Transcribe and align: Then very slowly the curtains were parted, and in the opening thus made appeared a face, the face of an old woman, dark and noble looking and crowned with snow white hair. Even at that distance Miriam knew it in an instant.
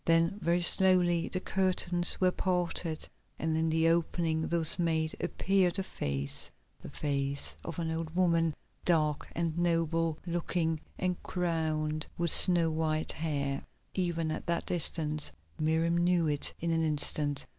Then 0.03 0.39
very 0.41 0.63
slowly 0.63 1.27
the 1.27 1.39
curtains 1.39 2.19
were 2.19 2.31
parted, 2.31 3.07
and 3.37 3.55
in 3.55 3.69
the 3.69 3.87
opening 3.89 4.47
thus 4.47 4.79
made 4.79 5.15
appeared 5.21 5.77
a 5.77 5.83
face, 5.83 6.49
the 6.81 6.89
face 6.89 7.53
of 7.63 7.77
an 7.77 7.91
old 7.91 8.15
woman, 8.15 8.55
dark 8.83 9.27
and 9.35 9.55
noble 9.59 10.17
looking 10.25 10.79
and 10.97 11.21
crowned 11.21 12.07
with 12.17 12.31
snow 12.31 12.71
white 12.71 13.11
hair. 13.11 13.63
Even 13.93 14.31
at 14.31 14.47
that 14.47 14.65
distance 14.65 15.29
Miriam 15.59 15.97
knew 15.97 16.25
it 16.27 16.55
in 16.59 16.71
an 16.71 16.83
instant. 16.83 17.45